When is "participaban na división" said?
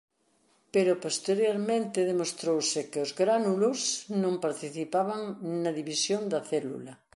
4.45-6.21